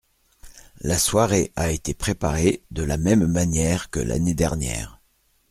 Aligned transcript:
La 0.79 0.97
soirée 0.97 1.51
a 1.55 1.69
été 1.69 1.93
préparée 1.93 2.63
de 2.71 2.81
la 2.81 2.97
même 2.97 3.27
manière 3.27 3.91
que 3.91 3.99
l’année 3.99 4.33
dernière. 4.33 4.99